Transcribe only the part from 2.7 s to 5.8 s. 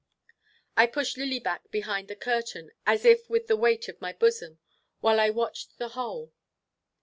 as if with the weight of my bosom, while I watched